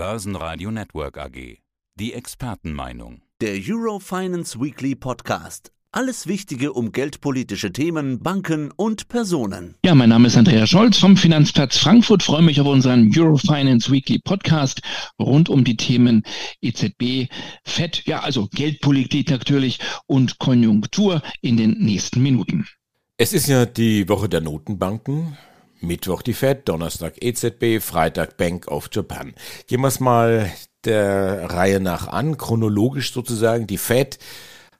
[0.00, 1.58] Börsenradio Network AG.
[1.94, 3.20] Die Expertenmeinung.
[3.42, 5.72] Der Eurofinance Weekly Podcast.
[5.92, 9.74] Alles Wichtige um geldpolitische Themen, Banken und Personen.
[9.84, 12.22] Ja, mein Name ist Andreas Scholz vom Finanzplatz Frankfurt.
[12.22, 14.80] Freue mich auf unseren Eurofinance Weekly Podcast
[15.18, 16.22] rund um die Themen
[16.62, 17.28] EZB,
[17.64, 22.66] FED, ja, also Geldpolitik natürlich und Konjunktur in den nächsten Minuten.
[23.18, 25.36] Es ist ja die Woche der Notenbanken.
[25.80, 29.34] Mittwoch die Fed, Donnerstag EZB, Freitag Bank of Japan.
[29.66, 30.50] Gehen wir es mal
[30.84, 33.66] der Reihe nach an, chronologisch sozusagen.
[33.66, 34.18] Die Fed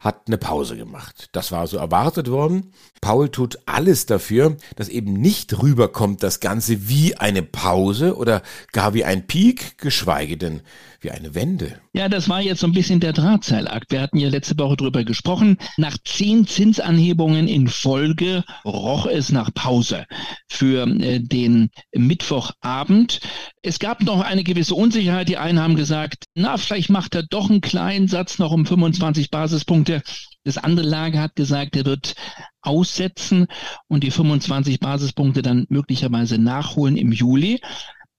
[0.00, 1.28] hat eine Pause gemacht.
[1.32, 2.73] Das war so erwartet worden.
[3.02, 8.42] Paul tut alles dafür, dass eben nicht rüberkommt das Ganze wie eine Pause oder
[8.73, 10.62] gar wie ein Peak, geschweige denn
[11.02, 11.80] wie eine Wende.
[11.92, 13.90] Ja, das war jetzt so ein bisschen der Drahtseilakt.
[13.90, 15.59] Wir hatten ja letzte Woche drüber gesprochen.
[15.76, 20.06] Nach zehn Zinsanhebungen in Folge roch es nach Pause
[20.48, 23.20] für äh, den Mittwochabend.
[23.62, 25.28] Es gab noch eine gewisse Unsicherheit.
[25.28, 29.30] Die einen haben gesagt, na, vielleicht macht er doch einen kleinen Satz noch um 25
[29.30, 30.02] Basispunkte.
[30.45, 32.15] Das andere Lager hat gesagt, er wird
[32.62, 33.46] aussetzen
[33.88, 37.60] und die 25 Basispunkte dann möglicherweise nachholen im Juli.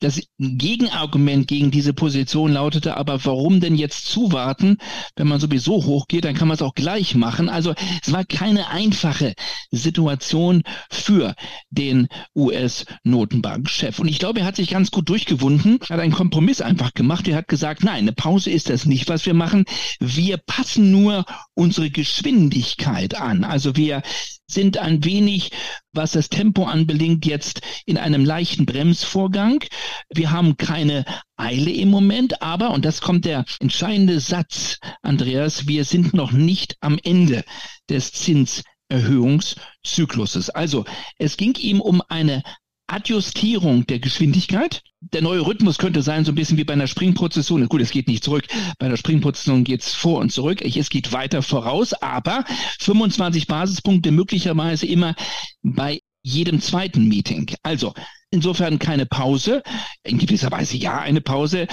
[0.01, 4.77] Das Gegenargument gegen diese Position lautete aber, warum denn jetzt zuwarten?
[5.15, 7.49] Wenn man sowieso hochgeht, dann kann man es auch gleich machen.
[7.49, 9.35] Also es war keine einfache
[9.69, 11.35] Situation für
[11.69, 13.99] den US-Notenbankchef.
[13.99, 17.27] Und ich glaube, er hat sich ganz gut durchgewunden, hat einen Kompromiss einfach gemacht.
[17.27, 19.65] Er hat gesagt, nein, eine Pause ist das nicht, was wir machen.
[19.99, 21.25] Wir passen nur
[21.61, 23.43] unsere Geschwindigkeit an.
[23.43, 24.01] Also wir
[24.47, 25.51] sind ein wenig,
[25.93, 29.63] was das Tempo anbelangt, jetzt in einem leichten Bremsvorgang.
[30.09, 31.05] Wir haben keine
[31.37, 36.77] Eile im Moment, aber, und das kommt der entscheidende Satz, Andreas, wir sind noch nicht
[36.81, 37.45] am Ende
[37.89, 40.49] des Zinserhöhungszykluses.
[40.49, 40.85] Also
[41.19, 42.41] es ging ihm um eine
[42.87, 44.81] Adjustierung der Geschwindigkeit.
[45.01, 47.67] Der neue Rhythmus könnte sein, so ein bisschen wie bei einer Springprozession.
[47.67, 48.45] Gut, es geht nicht zurück.
[48.77, 50.61] Bei einer Springprozession geht es vor und zurück.
[50.61, 52.45] Es geht weiter voraus, aber
[52.79, 55.15] 25 Basispunkte möglicherweise immer
[55.63, 57.51] bei jedem zweiten Meeting.
[57.63, 57.95] Also
[58.29, 59.63] insofern keine Pause.
[60.03, 61.67] In gewisser Weise ja eine Pause.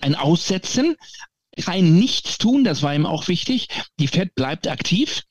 [0.00, 0.96] Ein Aussetzen,
[1.62, 3.68] kein Nichts tun, das war ihm auch wichtig.
[3.98, 5.22] Die Fed bleibt aktiv.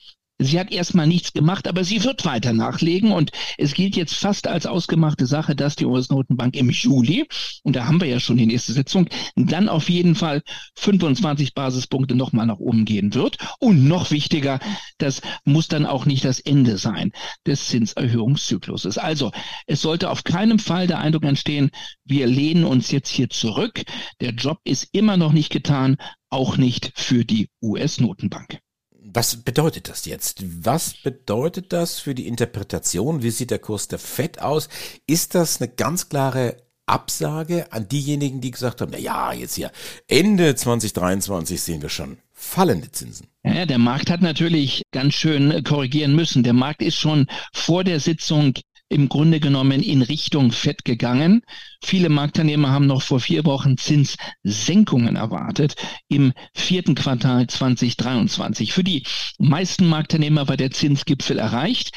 [0.41, 4.47] Sie hat erstmal nichts gemacht, aber sie wird weiter nachlegen und es gilt jetzt fast
[4.47, 7.27] als ausgemachte Sache, dass die US-Notenbank im Juli,
[7.63, 10.41] und da haben wir ja schon die nächste Sitzung, dann auf jeden Fall
[10.77, 13.37] 25 Basispunkte nochmal nach oben gehen wird.
[13.59, 14.59] Und noch wichtiger,
[14.97, 17.11] das muss dann auch nicht das Ende sein
[17.45, 18.97] des Zinserhöhungszykluses.
[18.97, 19.31] Also
[19.67, 21.69] es sollte auf keinen Fall der Eindruck entstehen,
[22.05, 23.83] wir lehnen uns jetzt hier zurück.
[24.21, 25.97] Der Job ist immer noch nicht getan,
[26.29, 28.59] auch nicht für die US-Notenbank.
[29.11, 30.43] Was bedeutet das jetzt?
[30.63, 33.23] Was bedeutet das für die Interpretation?
[33.23, 34.69] Wie sieht der Kurs der FED aus?
[35.07, 39.71] Ist das eine ganz klare Absage an diejenigen, die gesagt haben, na ja, jetzt hier
[40.07, 43.27] Ende 2023 sehen wir schon fallende Zinsen.
[43.43, 46.43] Ja, der Markt hat natürlich ganz schön korrigieren müssen.
[46.43, 48.53] Der Markt ist schon vor der Sitzung
[48.89, 51.43] im Grunde genommen in Richtung Fett gegangen.
[51.81, 55.75] Viele Marktteilnehmer haben noch vor vier Wochen Zinssenkungen erwartet
[56.07, 58.73] im vierten Quartal 2023.
[58.73, 59.03] Für die
[59.37, 61.91] meisten Marktteilnehmer war der Zinsgipfel erreicht.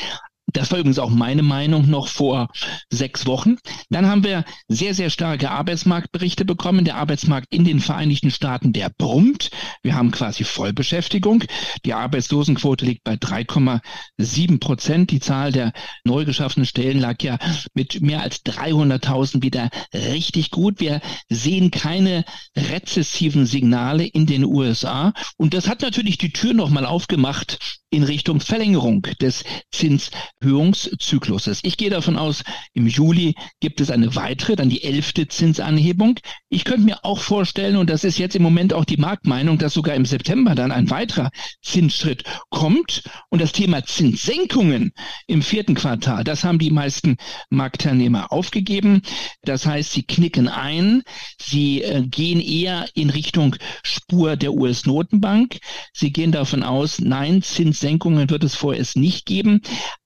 [0.52, 2.48] Das war übrigens auch meine Meinung noch vor
[2.90, 3.56] sechs Wochen.
[3.90, 6.84] Dann haben wir sehr, sehr starke Arbeitsmarktberichte bekommen.
[6.84, 9.50] Der Arbeitsmarkt in den Vereinigten Staaten, der brummt.
[9.82, 11.44] Wir haben quasi Vollbeschäftigung.
[11.84, 15.10] Die Arbeitslosenquote liegt bei 3,7 Prozent.
[15.10, 15.72] Die Zahl der
[16.04, 17.38] neu geschaffenen Stellen lag ja
[17.74, 20.80] mit mehr als 300.000 wieder richtig gut.
[20.80, 22.24] Wir sehen keine
[22.56, 25.12] rezessiven Signale in den USA.
[25.36, 27.58] Und das hat natürlich die Tür nochmal aufgemacht
[27.92, 31.60] in Richtung Verlängerung des Zinserhöhungszykluses.
[31.62, 32.42] Ich gehe davon aus,
[32.72, 36.18] im Juli gibt es eine weitere, dann die elfte Zinsanhebung.
[36.48, 39.74] Ich könnte mir auch vorstellen, und das ist jetzt im Moment auch die Marktmeinung, dass
[39.74, 43.02] sogar im September dann ein weiterer Zinsschritt kommt.
[43.28, 44.92] Und das Thema Zinssenkungen
[45.26, 47.18] im vierten Quartal, das haben die meisten
[47.50, 49.02] Marktteilnehmer aufgegeben.
[49.42, 51.02] Das heißt, sie knicken ein,
[51.38, 55.58] sie äh, gehen eher in Richtung Spur der US-Notenbank.
[55.92, 59.60] Sie gehen davon aus, nein, Zins Zinssenkungen wird es vorerst nicht geben.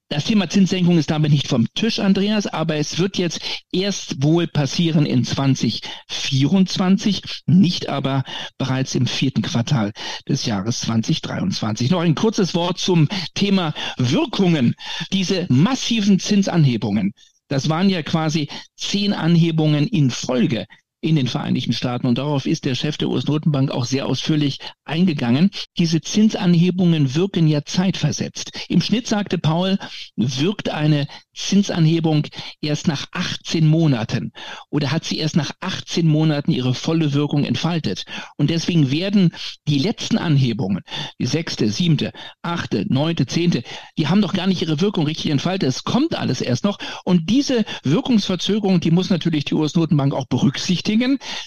[0.08, 3.38] Das Thema Zinssenkung ist damit nicht vom Tisch, Andreas, aber es wird jetzt
[3.70, 8.24] erst wohl passieren in 2024, nicht aber
[8.56, 9.92] bereits im vierten Quartal
[10.26, 11.90] des Jahres 2023.
[11.90, 14.74] Noch ein kurzes Wort zum Thema Wirkungen.
[15.12, 17.12] Diese massiven Zinsanhebungen,
[17.48, 20.64] das waren ja quasi zehn Anhebungen in Folge
[21.00, 22.06] in den Vereinigten Staaten.
[22.06, 25.50] Und darauf ist der Chef der US-Notenbank auch sehr ausführlich eingegangen.
[25.78, 28.52] Diese Zinsanhebungen wirken ja zeitversetzt.
[28.68, 29.78] Im Schnitt, sagte Paul,
[30.16, 32.26] wirkt eine Zinsanhebung
[32.62, 34.32] erst nach 18 Monaten
[34.70, 38.04] oder hat sie erst nach 18 Monaten ihre volle Wirkung entfaltet.
[38.36, 39.32] Und deswegen werden
[39.68, 40.82] die letzten Anhebungen,
[41.20, 43.62] die sechste, siebte, achte, neunte, zehnte,
[43.98, 45.68] die haben doch gar nicht ihre Wirkung richtig entfaltet.
[45.68, 46.78] Es kommt alles erst noch.
[47.04, 50.85] Und diese Wirkungsverzögerung, die muss natürlich die US-Notenbank auch berücksichtigen.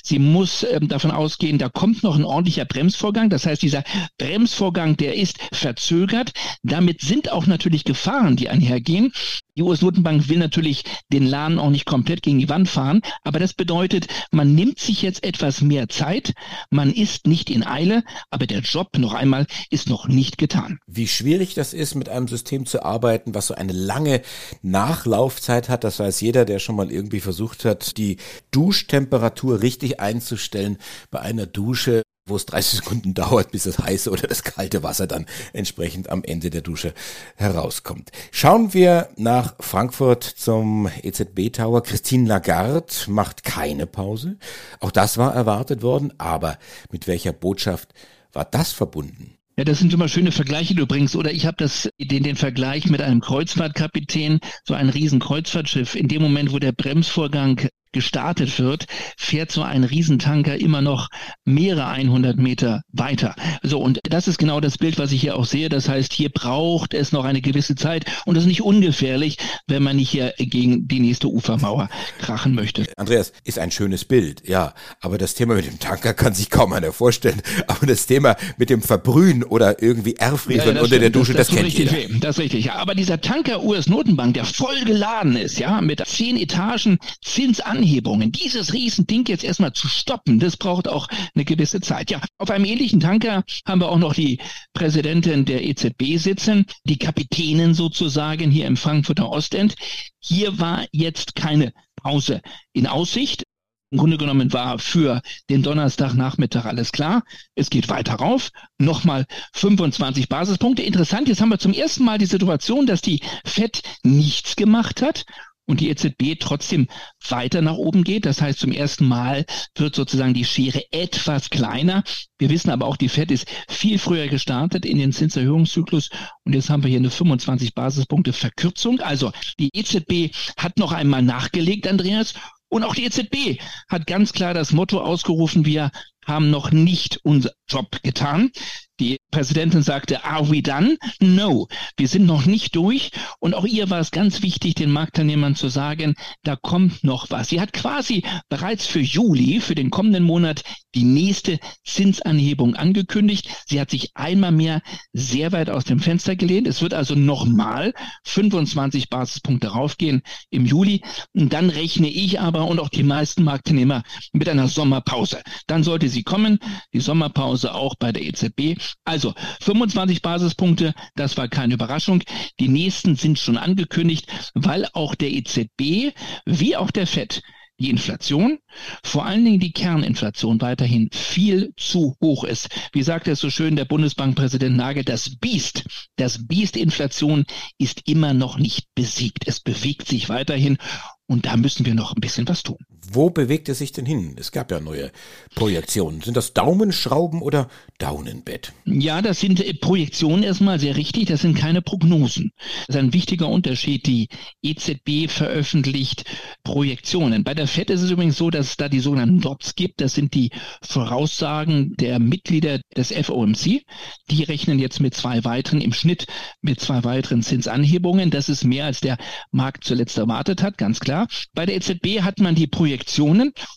[0.04, 3.30] Sie muss ähm, davon ausgehen, da kommt noch ein ordentlicher Bremsvorgang.
[3.30, 3.84] Das heißt, dieser
[4.18, 6.32] Bremsvorgang, der ist verzögert.
[6.64, 9.12] Damit sind auch natürlich Gefahren, die einhergehen.
[9.60, 13.54] Die US-Notenbank will natürlich den Laden auch nicht komplett gegen die Wand fahren, aber das
[13.54, 16.34] bedeutet, man nimmt sich jetzt etwas mehr Zeit,
[16.70, 20.80] man ist nicht in Eile, aber der Job noch einmal ist noch nicht getan.
[20.88, 24.22] Wie schwierig das ist, mit einem System zu arbeiten, was so eine lange
[24.62, 28.16] Nachlaufzeit hat, das weiß jeder, der schon mal irgendwie versucht hat, die
[28.52, 29.29] Duschtemperatur
[29.62, 30.78] richtig einzustellen
[31.12, 35.08] bei einer Dusche wo es 30 Sekunden dauert, bis das heiße oder das kalte Wasser
[35.08, 36.94] dann entsprechend am Ende der Dusche
[37.36, 38.12] herauskommt.
[38.31, 41.84] Schauen wir nach Frankfurt zum EZB Tower.
[41.84, 44.38] Christine Lagarde macht keine Pause.
[44.80, 46.58] Auch das war erwartet worden, aber
[46.92, 47.94] mit welcher Botschaft
[48.31, 49.36] war das verbunden?
[49.58, 51.18] Ja, das sind immer schöne Vergleiche, du bringst.
[51.18, 55.96] Oder ich habe das den, den Vergleich mit einem Kreuzfahrtkapitän, so ein riesen Kreuzfahrtschiff.
[55.96, 58.86] In dem Moment, wo der Bremsvorgang gestartet wird,
[59.18, 61.10] fährt so ein Riesentanker immer noch
[61.46, 63.36] mehrere 100 Meter weiter.
[63.64, 65.70] So, und das ist genau das Bild, was ich hier auch sehe.
[65.70, 69.38] Das heißt, hier braucht es noch eine gewisse Zeit und das ist nicht ungefährlich,
[69.68, 71.90] wenn man nicht hier gegen die nächste Ufermauer
[72.20, 72.86] krachen möchte.
[72.98, 76.74] Andreas, ist ein schönes Bild, ja, aber das Thema mit dem Tanker kann sich kaum
[76.74, 77.42] einer vorstellen.
[77.68, 81.02] Aber das Thema mit dem Verbrühen oder irgendwie Erfrieren ja, unter stimmt.
[81.02, 81.92] der Dusche, das, das, das kennt jeder.
[81.92, 82.20] Weh.
[82.20, 82.76] Das ist richtig, ja.
[82.76, 88.74] Aber dieser Tanker US-Notenbank, der voll geladen ist, ja, mit zehn Etagen Zinsan Anhebungen, dieses
[88.74, 92.12] Riesending jetzt erstmal zu stoppen, das braucht auch eine gewisse Zeit.
[92.12, 94.40] Ja, auf einem ähnlichen Tanker haben wir auch noch die
[94.74, 99.76] Präsidentin der EZB sitzen, die Kapitänin sozusagen hier im Frankfurter Ostend.
[100.20, 102.42] Hier war jetzt keine Pause
[102.74, 103.44] in Aussicht.
[103.92, 107.24] Im Grunde genommen war für den Donnerstagnachmittag alles klar.
[107.56, 108.50] Es geht weiter rauf.
[108.78, 110.84] Nochmal 25 Basispunkte.
[110.84, 115.24] Interessant, jetzt haben wir zum ersten Mal die Situation, dass die FED nichts gemacht hat
[115.69, 116.88] und die EZB trotzdem
[117.27, 118.25] weiter nach oben geht.
[118.25, 119.45] Das heißt, zum ersten Mal
[119.75, 122.04] wird sozusagen die Schere etwas kleiner.
[122.39, 126.10] Wir wissen aber auch, die Fed ist viel früher gestartet in den Zinserhöhungszyklus
[126.44, 129.00] und jetzt haben wir hier eine 25 Basispunkte Verkürzung.
[129.00, 132.33] Also die EZB hat noch einmal nachgelegt, Andreas.
[132.68, 135.92] Und auch die EZB hat ganz klar das Motto ausgerufen, wir
[136.25, 138.51] haben noch nicht unser Job getan.
[139.00, 140.98] Die Präsidentin sagte, are we done?
[141.22, 143.12] No, wir sind noch nicht durch.
[143.40, 147.48] Und auch ihr war es ganz wichtig, den Marktteilnehmern zu sagen, da kommt noch was.
[147.48, 150.63] Sie hat quasi bereits für Juli, für den kommenden Monat,
[150.96, 153.48] die nächste Zinsanhebung angekündigt.
[153.68, 154.81] Sie hat sich einmal mehr
[155.13, 156.68] sehr weit aus dem Fenster gelehnt.
[156.68, 157.94] Es wird also nochmal
[158.25, 161.04] 25 Basispunkte raufgehen im Juli.
[161.34, 164.04] Und dann rechne ich aber und auch die meisten Marktteilnehmer
[164.34, 165.42] mit einer Sommerpause.
[165.68, 166.60] Dann sollte sie kommen,
[166.94, 168.78] die Sommerpause auch bei der EZB.
[169.04, 172.24] Also 25 Basispunkte, das war keine Überraschung.
[172.60, 176.14] Die nächsten sind schon angekündigt, weil auch der EZB
[176.46, 177.42] wie auch der FED
[177.80, 178.60] die Inflation,
[179.04, 182.70] vor allen Dingen die Kerninflation weiterhin viel zu hoch ist.
[182.92, 185.86] Wie sagt es so schön der Bundesbankpräsident Nagel, das Biest,
[186.18, 187.46] das Biest Inflation
[187.78, 189.48] ist immer noch nicht besiegt.
[189.48, 190.78] Es bewegt sich weiterhin
[191.26, 192.78] und da müssen wir noch ein bisschen was tun.
[193.12, 194.36] Wo bewegt es sich denn hin?
[194.40, 195.12] Es gab ja neue
[195.56, 196.22] Projektionen.
[196.22, 198.74] Sind das Daumenschrauben oder Daunenbett?
[198.86, 201.26] Ja, das sind äh, Projektionen erstmal sehr richtig.
[201.26, 202.52] Das sind keine Prognosen.
[202.88, 204.06] Das ist ein wichtiger Unterschied.
[204.06, 204.30] Die
[204.62, 206.26] EZB veröffentlicht
[206.64, 207.44] Projektionen.
[207.44, 210.02] Bei der FED ist es übrigens so, dass es da die sogenannten DOTS gibt.
[210.02, 213.81] Das sind die Voraussagen der Mitglieder des FOMC.
[214.30, 216.28] Die rechnen jetzt mit zwei weiteren, im Schnitt
[216.62, 218.30] mit zwei weiteren Zinsanhebungen.
[218.30, 219.18] Das ist mehr, als der
[219.52, 221.28] Markt zuletzt erwartet hat, ganz klar.
[221.54, 222.99] Bei der EZB hat man die Projektionen.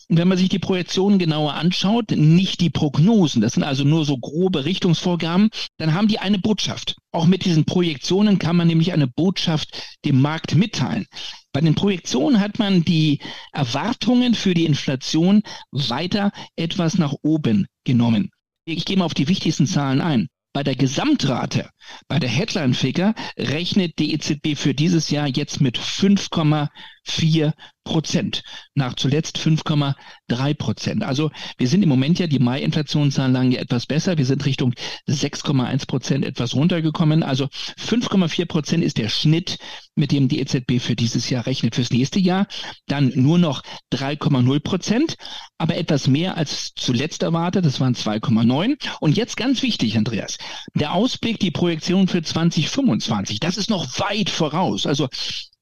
[0.09, 4.05] Und wenn man sich die Projektionen genauer anschaut, nicht die Prognosen, das sind also nur
[4.05, 6.95] so grobe Richtungsvorgaben, dann haben die eine Botschaft.
[7.11, 9.69] Auch mit diesen Projektionen kann man nämlich eine Botschaft
[10.05, 11.05] dem Markt mitteilen.
[11.53, 13.19] Bei den Projektionen hat man die
[13.51, 18.31] Erwartungen für die Inflation weiter etwas nach oben genommen.
[18.65, 20.27] Ich gehe mal auf die wichtigsten Zahlen ein.
[20.53, 21.69] Bei der Gesamtrate,
[22.07, 28.43] bei der Headline-Figure rechnet die EZB für dieses Jahr jetzt mit 5,4 Prozent,
[28.75, 31.03] nach zuletzt 5,3 Prozent.
[31.03, 34.17] Also wir sind im Moment ja, die Mai-Inflationszahlen lagen ja etwas besser.
[34.17, 34.73] Wir sind Richtung
[35.07, 37.23] 6,1 Prozent etwas runtergekommen.
[37.23, 37.45] Also
[37.79, 39.57] 5,4 Prozent ist der Schnitt,
[39.95, 41.75] mit dem die EZB für dieses Jahr rechnet.
[41.75, 42.47] Fürs nächste Jahr
[42.87, 43.63] dann nur noch
[43.93, 45.15] 3,0 Prozent,
[45.57, 47.65] aber etwas mehr als zuletzt erwartet.
[47.65, 48.77] Das waren 2,9.
[49.01, 50.37] Und jetzt ganz wichtig, Andreas,
[50.73, 54.87] der Ausblick, die Projektion für 2025, das ist noch weit voraus.
[54.87, 55.09] Also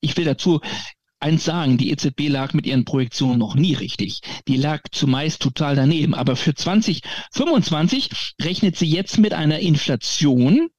[0.01, 0.61] ich will dazu
[1.21, 4.21] eins sagen, die EZB lag mit ihren Projektionen noch nie richtig.
[4.47, 6.13] Die lag zumeist total daneben.
[6.13, 8.09] Aber für 2025
[8.41, 10.69] rechnet sie jetzt mit einer Inflation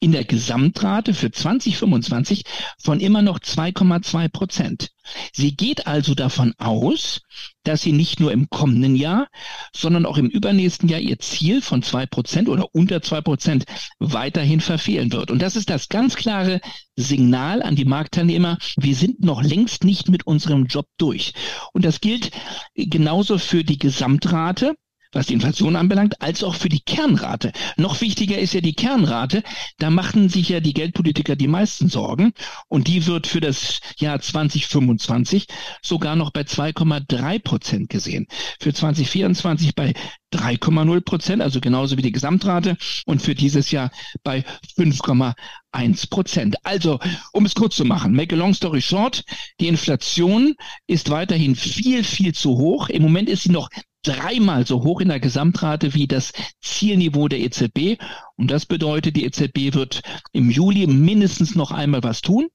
[0.00, 2.44] in der Gesamtrate für 2025
[2.78, 4.90] von immer noch 2,2 Prozent.
[5.32, 7.20] Sie geht also davon aus,
[7.64, 9.28] dass sie nicht nur im kommenden Jahr,
[9.74, 13.64] sondern auch im übernächsten Jahr ihr Ziel von zwei Prozent oder unter zwei Prozent
[13.98, 15.30] weiterhin verfehlen wird.
[15.30, 16.60] Und das ist das ganz klare
[16.96, 18.58] Signal an die Marktteilnehmer.
[18.76, 21.32] Wir sind noch längst nicht mit unserem Job durch.
[21.72, 22.30] Und das gilt
[22.74, 24.74] genauso für die Gesamtrate
[25.12, 27.52] was die Inflation anbelangt, als auch für die Kernrate.
[27.76, 29.42] Noch wichtiger ist ja die Kernrate.
[29.78, 32.32] Da machten sich ja die Geldpolitiker die meisten Sorgen.
[32.68, 35.46] Und die wird für das Jahr 2025
[35.82, 38.26] sogar noch bei 2,3 Prozent gesehen.
[38.60, 39.92] Für 2024 bei
[40.32, 42.76] 3,0 Prozent, also genauso wie die Gesamtrate.
[43.06, 43.90] Und für dieses Jahr
[44.22, 44.44] bei
[44.78, 46.56] 5,1 Prozent.
[46.64, 46.98] Also,
[47.32, 49.24] um es kurz zu machen, make a long story short,
[49.60, 50.54] die Inflation
[50.86, 52.88] ist weiterhin viel, viel zu hoch.
[52.88, 53.68] Im Moment ist sie noch
[54.02, 57.98] dreimal so hoch in der Gesamtrate wie das Zielniveau der EZB.
[58.36, 62.48] Und das bedeutet, die EZB wird im Juli mindestens noch einmal was tun.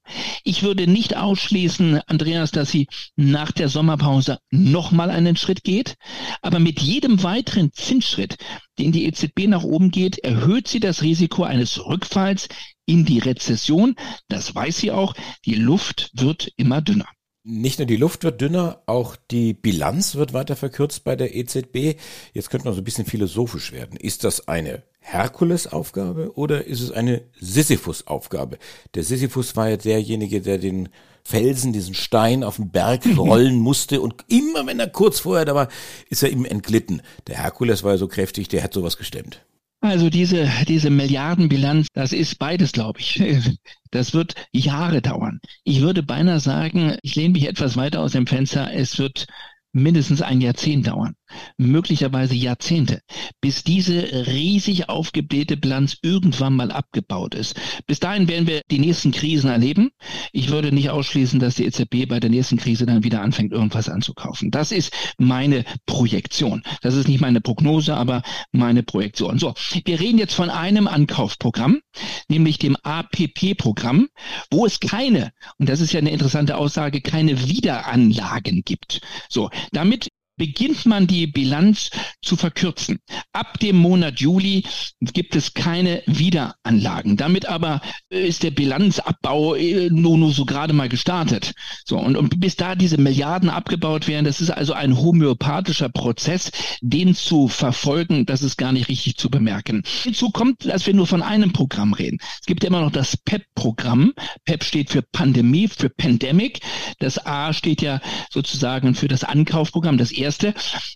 [0.44, 5.96] Ich würde nicht ausschließen, Andreas, dass sie nach der Sommerpause nochmal einen Schritt geht.
[6.42, 8.38] Aber mit jedem weiteren Zinsschritt,
[8.80, 12.50] den die EZB nach oben geht, erhöht sie das Risiko eines Rückfalls
[12.86, 13.96] in die Rezession.
[14.28, 15.14] Das weiß sie auch.
[15.46, 17.08] Die Luft wird immer dünner.
[17.50, 21.98] Nicht nur die Luft wird dünner, auch die Bilanz wird weiter verkürzt bei der EZB.
[22.34, 23.98] Jetzt könnte man so ein bisschen philosophisch werden.
[23.98, 28.58] Ist das eine Herkulesaufgabe oder ist es eine Sisyphus-Aufgabe?
[28.96, 30.90] Der Sisyphus war ja derjenige, der den
[31.24, 35.56] Felsen, diesen Stein auf den Berg rollen musste und immer wenn er kurz vorher da
[35.56, 35.70] war,
[36.10, 37.02] ist er ihm entglitten.
[37.28, 39.46] Der Herkules war ja so kräftig, der hat sowas gestemmt.
[39.80, 43.22] Also diese, diese Milliardenbilanz, das ist beides, glaube ich.
[43.90, 45.40] Das wird Jahre dauern.
[45.64, 49.28] Ich würde beinahe sagen, ich lehne mich etwas weiter aus dem Fenster, es wird
[49.72, 51.16] mindestens ein Jahrzehnt dauern
[51.58, 53.02] möglicherweise Jahrzehnte,
[53.42, 57.56] bis diese riesig aufgeblähte Bilanz irgendwann mal abgebaut ist.
[57.86, 59.92] Bis dahin werden wir die nächsten Krisen erleben.
[60.32, 63.90] Ich würde nicht ausschließen, dass die EZB bei der nächsten Krise dann wieder anfängt, irgendwas
[63.90, 64.52] anzukaufen.
[64.52, 66.64] Das ist meine Projektion.
[66.82, 69.40] Das ist nicht meine Prognose, aber meine Projektion.
[69.40, 69.54] So,
[69.86, 71.80] wir reden jetzt von einem Ankaufprogramm,
[72.28, 74.08] nämlich dem APP-Programm,
[74.52, 79.02] wo es keine, und das ist ja eine interessante Aussage, keine Wiederanlagen gibt.
[79.30, 81.90] So, damit beginnt man die Bilanz
[82.22, 83.00] zu verkürzen.
[83.34, 84.64] Ab dem Monat Juli
[85.02, 87.18] gibt es keine Wiederanlagen.
[87.18, 91.54] Damit aber ist der Bilanzabbau äh, nur, nur so gerade mal gestartet.
[91.86, 96.52] So, und, und bis da diese Milliarden abgebaut werden, das ist also ein homöopathischer Prozess,
[96.82, 99.84] den zu verfolgen, das ist gar nicht richtig zu bemerken.
[100.04, 102.20] Hinzu kommt, dass wir nur von einem Programm reden.
[102.40, 104.14] Es gibt immer noch das PEP-Programm.
[104.46, 106.60] PEP steht für Pandemie, für Pandemic.
[107.00, 110.54] Das A steht ja sozusagen für das Ankaufprogramm, das erste.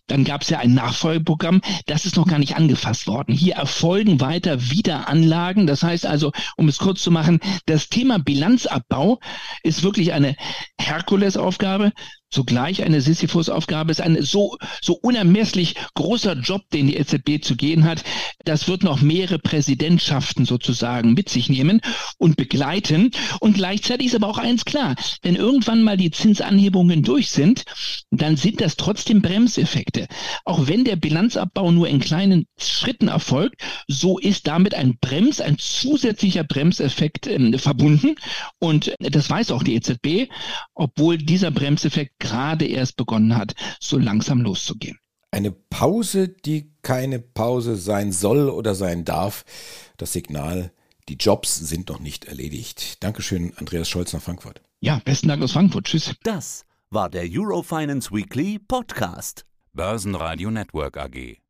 [0.08, 3.34] Dann gab es ja ein Nachfolgeprogramm, das ist noch gar nicht angefasst worden.
[3.34, 5.68] Hier erfolgen weiter Wiederanlagen.
[5.68, 9.20] Das heißt also, um es kurz zu machen, das Thema Bilanzabbau
[9.64, 10.36] ist wirklich eine
[10.80, 11.94] Herkulesaufgabe
[12.32, 17.84] zugleich eine Sisyphus-Aufgabe ist, ein so, so unermesslich großer Job, den die EZB zu gehen
[17.84, 18.04] hat.
[18.46, 21.82] Das wird noch mehrere Präsidentschaften sozusagen mit sich nehmen
[22.18, 23.12] und begleiten.
[23.40, 27.66] Und gleichzeitig ist aber auch eins klar, wenn irgendwann mal die Zinsanhebungen durch sind,
[28.10, 30.08] dann sind das trotzdem Bremseffekte.
[30.46, 35.58] Auch wenn der Bilanzabbau nur in kleinen Schritten erfolgt, so ist damit ein Brems, ein
[35.58, 38.16] zusätzlicher Bremseffekt äh, verbunden.
[38.60, 40.30] Und das weiß auch die EZB,
[40.74, 44.98] obwohl dieser Bremseffekt gerade erst begonnen hat, so langsam loszugehen.
[45.32, 49.44] Eine Pause, die keine Pause sein soll oder sein darf.
[49.98, 50.72] Das Signal,
[51.10, 53.04] die Jobs sind noch nicht erledigt.
[53.04, 54.62] Dankeschön, Andreas Scholz nach Frankfurt.
[54.80, 55.86] Ja, besten Dank aus Frankfurt.
[55.86, 56.14] Tschüss.
[56.24, 59.46] Das war der Eurofinance Weekly Podcast.
[59.74, 61.41] Börsenradio Network AG.